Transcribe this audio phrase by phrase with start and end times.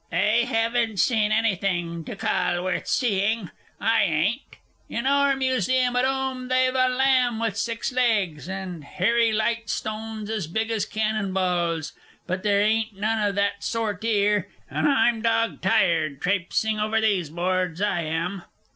[0.11, 4.55] I ain't seen anything to call worth seeing, I ain't.
[4.89, 10.27] In our Museum at 'ome they've a lamb with six legs, and hairy light stones
[10.31, 11.93] as big as cannon balls;
[12.25, 17.29] but there ain't none of that sort 'ere, and I'm dog tired trapesing over these
[17.29, 18.41] boards, I am!